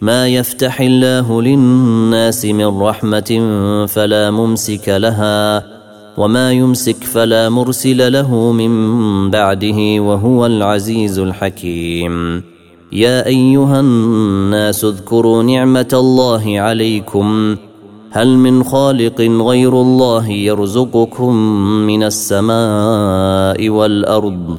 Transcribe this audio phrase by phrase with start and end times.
[0.00, 3.30] ما يفتح الله للناس من رحمة
[3.88, 5.64] فلا ممسك لها
[6.16, 8.72] وما يمسك فلا مرسل له من
[9.30, 12.42] بعده وهو العزيز الحكيم.
[12.92, 17.56] يا أيها الناس اذكروا نعمة الله عليكم.
[18.10, 21.34] هل من خالق غير الله يرزقكم
[21.86, 24.58] من السماء والأرض؟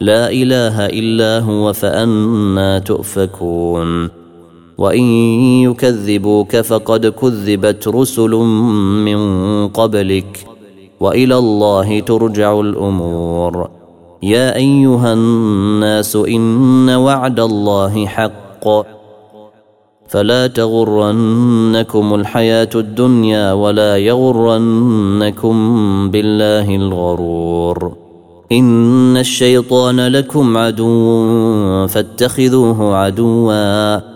[0.00, 4.15] لا إله إلا هو فأنا تؤفكون.
[4.78, 5.02] وإن
[5.62, 8.30] يكذبوك فقد كذبت رسل
[9.04, 9.18] من
[9.68, 10.46] قبلك
[11.00, 13.68] وإلى الله ترجع الأمور.
[14.22, 18.68] يا أيها الناس إن وعد الله حق.
[20.08, 25.56] فلا تغرنكم الحياة الدنيا ولا يغرنكم
[26.10, 27.92] بالله الغرور.
[28.52, 34.15] إن الشيطان لكم عدو فاتخذوه عدوا.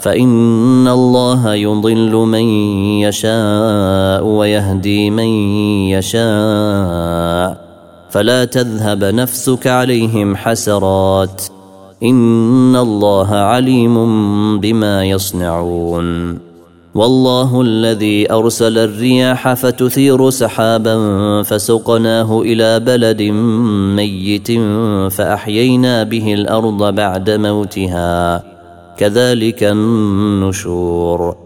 [0.00, 2.44] فان الله يضل من
[3.00, 5.28] يشاء ويهدي من
[5.88, 7.66] يشاء.
[8.10, 11.42] فلا تذهب نفسك عليهم حسرات.
[12.02, 13.96] ان الله عليم
[14.60, 16.38] بما يصنعون.
[16.94, 20.96] والله الذي أرسل الرياح فتثير سحابا
[21.42, 23.22] فسقناه إلى بلد
[23.96, 24.52] ميت
[25.12, 28.55] فأحيينا به الأرض بعد موتها.
[28.98, 31.36] كذلك النشور.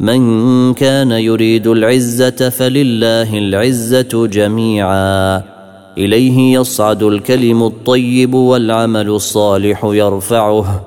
[0.00, 5.42] من كان يريد العزة فلله العزة جميعا.
[5.98, 10.86] إليه يصعد الكلم الطيب والعمل الصالح يرفعه.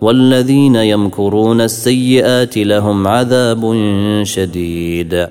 [0.00, 3.74] والذين يمكرون السيئات لهم عذاب
[4.22, 5.26] شديد.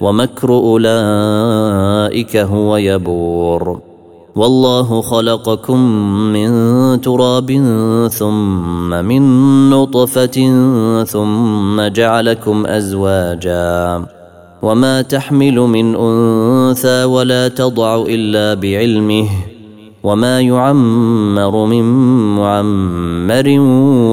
[0.00, 3.95] ومكر أولئك هو يبور.
[4.36, 5.80] والله خلقكم
[6.32, 6.50] من
[7.00, 7.50] تراب
[8.12, 9.22] ثم من
[9.70, 10.36] نطفة
[11.04, 14.04] ثم جعلكم أزواجا
[14.62, 19.28] وما تحمل من أنثى ولا تضع إلا بعلمه
[20.02, 21.84] وما يعمر من
[22.36, 23.48] معمر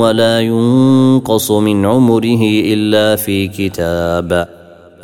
[0.02, 4.48] ولا ينقص من عمره إلا في كتاب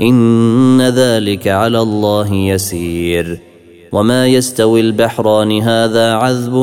[0.02, 3.49] إن ذلك على الله يسير
[3.92, 6.54] وما يستوي البحران هذا عذب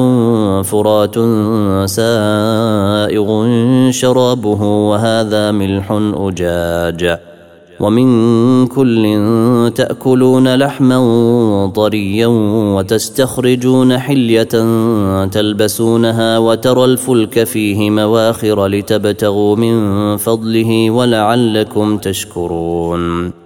[0.64, 1.14] فرات
[1.88, 3.50] سائغ
[3.90, 7.18] شرابه وهذا ملح اجاج
[7.80, 9.22] ومن كل
[9.74, 12.26] تاكلون لحما طريا
[12.76, 14.48] وتستخرجون حليه
[15.24, 23.45] تلبسونها وترى الفلك فيه مواخر لتبتغوا من فضله ولعلكم تشكرون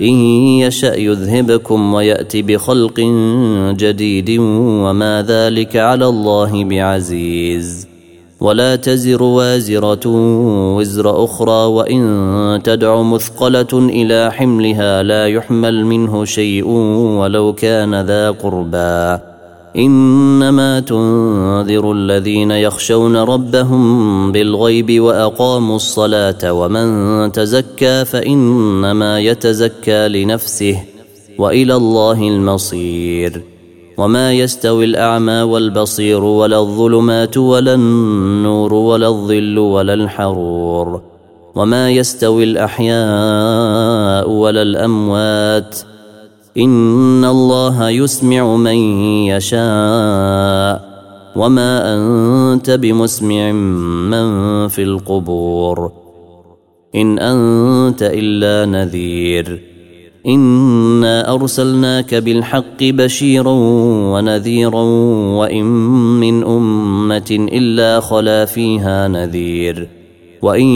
[0.00, 0.14] إن
[0.60, 3.00] يشأ يذهبكم ويأتي بخلق
[3.78, 7.86] جديد وما ذلك على الله بعزيز.
[8.40, 10.06] ولا تزر وازرة
[10.76, 16.68] وزر أخرى وإن تدع مثقلة إلى حملها لا يحمل منه شيء
[17.18, 19.25] ولو كان ذا قربى.
[19.76, 30.82] إنما تنذر الذين يخشون ربهم بالغيب وأقاموا الصلاة ومن تزكى فإنما يتزكى لنفسه
[31.38, 33.42] وإلى الله المصير.
[33.98, 41.00] وما يستوي الأعمى والبصير ولا الظلمات ولا النور ولا الظل ولا الحرور.
[41.54, 45.78] وما يستوي الأحياء ولا الأموات
[46.58, 48.76] إن الله يسمع من
[49.26, 50.96] يشاء
[51.36, 55.92] وما أنت بمسمع من في القبور.
[56.94, 59.62] إن أنت إلا نذير.
[60.26, 63.52] إنا أرسلناك بالحق بشيرا
[64.12, 64.82] ونذيرا
[65.38, 65.64] وإن
[66.20, 69.88] من أمة إلا خلا فيها نذير.
[70.42, 70.66] وإن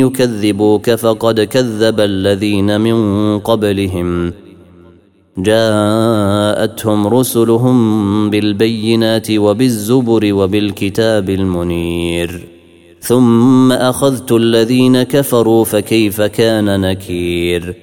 [0.00, 4.45] يكذبوك فقد كذب الذين من قبلهم.
[5.38, 12.48] جاءتهم رسلهم بالبينات وبالزبر وبالكتاب المنير.
[13.00, 17.76] ثم أخذت الذين كفروا فكيف كان نكير؟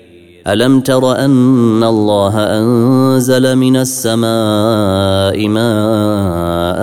[0.48, 6.82] ألم تر أن الله أنزل من السماء ماء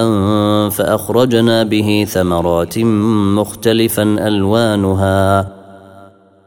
[0.70, 2.78] فأخرجنا به ثمرات
[3.38, 5.59] مختلفا ألوانها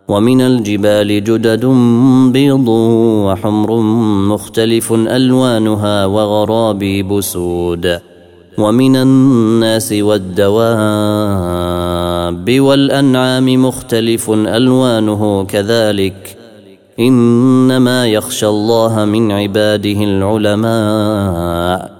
[0.07, 1.65] ومن الجبال جدد
[2.33, 2.67] بيض
[3.27, 3.81] وحمر
[4.27, 7.99] مختلف ألوانها وغرابي بسود
[8.57, 10.53] ومن الناس والدواب
[12.59, 16.37] والأنعام مختلف ألوانه كذلك.
[16.99, 21.91] إنما يخشى الله من عباده العلماء.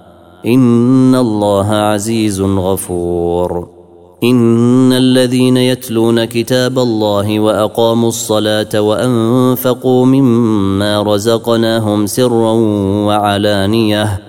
[0.46, 3.73] إن الله عزيز غفور.
[4.30, 12.52] إن الذين يتلون كتاب الله وأقاموا الصلاة وأنفقوا مما رزقناهم سرا
[13.06, 14.20] وعلانية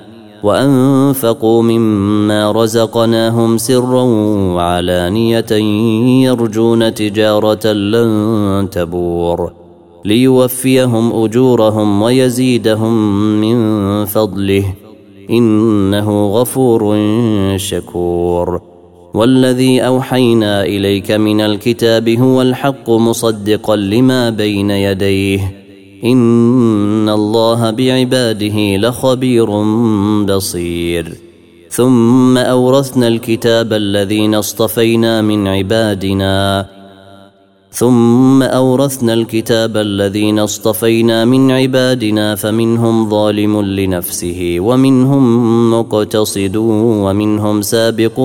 [0.44, 4.04] وأنفقوا مما رزقناهم سرا
[4.56, 5.52] وعلانية
[6.26, 9.52] يرجون تجارة لن تبور
[10.06, 12.94] ليوفيهم أجورهم ويزيدهم
[13.42, 14.74] من فضله
[15.30, 16.98] إنه غفور
[17.58, 18.75] شكور
[19.16, 25.56] والذي أوحينا إليك من الكتاب هو الحق مصدقا لما بين يديه.
[26.04, 29.64] إن الله بعباده لخبير
[30.24, 31.14] بصير.
[31.70, 36.66] ثم أورثنا الكتاب الذين اصطفينا من عبادنا.
[37.76, 45.26] ثم أورثنا الكتاب الذين اصطفينا من عبادنا فمنهم ظالم لنفسه ومنهم
[45.74, 48.20] مقتصد ومنهم سابق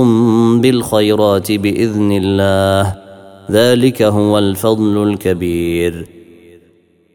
[0.54, 2.94] بالخيرات بإذن الله.
[3.50, 6.06] ذلك هو الفضل الكبير.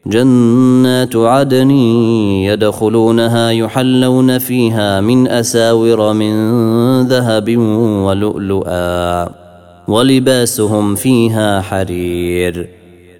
[0.06, 1.70] جنات عدن
[2.50, 6.32] يدخلونها يحلون فيها من أساور من
[7.02, 7.56] ذهب
[8.06, 9.45] ولؤلؤا.
[9.88, 12.68] ولباسهم فيها حرير.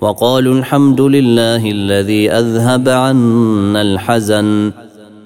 [0.01, 4.73] وقالوا الحمد لله الذي أذهب عنا الحزن.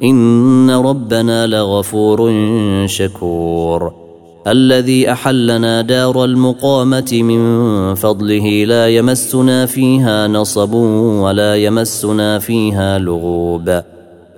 [0.02, 2.32] إن ربنا لغفور
[2.86, 3.92] شكور.
[4.46, 13.82] الذي أحلنا دار المقامة من فضله لا يمسنا فيها نصب ولا يمسنا فيها لغوب.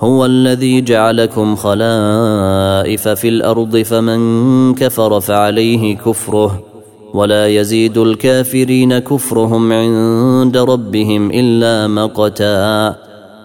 [0.00, 6.62] هو الذي جعلكم خلائف في الأرض فمن كفر فعليه كفره
[7.14, 12.96] ولا يزيد الكافرين كفرهم عند ربهم إلا مقتا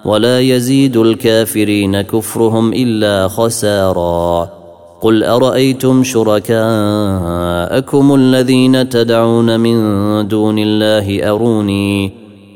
[0.06, 4.50] ولا يزيد الكافرين كفرهم إلا خسارا.
[5.02, 6.56] قل أرأيتم شركاءكم
[8.16, 9.78] الذين تدعون من
[10.28, 12.25] دون الله أروني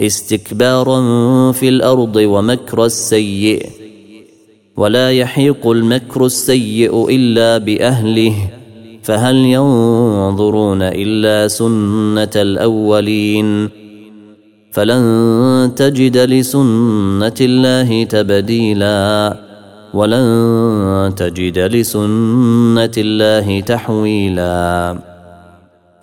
[0.00, 1.00] استكبارا
[1.52, 3.66] في الأرض ومكر السيئ
[4.76, 8.34] ولا يحيق المكر السيء إلا بأهله
[9.02, 13.68] فهل ينظرون إلا سنة الأولين؟
[14.72, 19.36] فلن تجد لسنة الله تبديلا
[19.94, 25.13] ولن تجد لسنة الله تحويلا.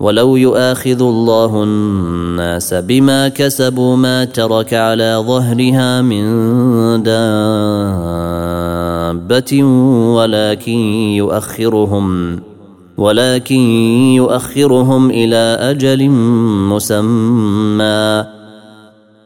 [0.00, 6.22] ولو يؤاخذ الله الناس بما كسبوا ما ترك على ظهرها من
[7.02, 7.12] دابة
[10.14, 10.80] ولكن
[11.20, 12.40] يؤخرهم
[12.98, 13.60] ولكن
[14.16, 16.08] يؤخرهم إلى أجل
[16.70, 18.24] مسمى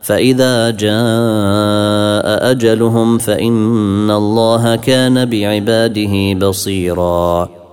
[0.03, 7.64] فإذا جاء أجلهم فإن الله كان بعباده بصيراً